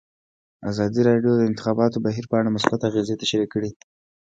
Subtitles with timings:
[0.69, 3.71] ازادي راډیو د د انتخاباتو بهیر په اړه مثبت اغېزې تشریح کړي.